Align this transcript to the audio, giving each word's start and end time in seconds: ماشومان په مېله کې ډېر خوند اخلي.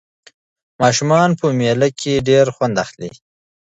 ماشومان 0.81 1.29
په 1.39 1.47
مېله 1.59 1.89
کې 1.99 2.23
ډېر 2.27 2.45
خوند 2.55 2.75
اخلي. 2.83 3.11